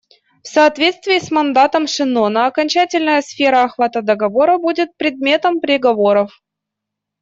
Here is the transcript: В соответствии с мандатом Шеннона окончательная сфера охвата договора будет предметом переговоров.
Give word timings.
В 0.43 0.47
соответствии 0.47 1.19
с 1.19 1.29
мандатом 1.29 1.85
Шеннона 1.85 2.47
окончательная 2.47 3.21
сфера 3.21 3.65
охвата 3.65 4.01
договора 4.01 4.57
будет 4.57 4.97
предметом 4.97 5.59
переговоров. 5.59 6.41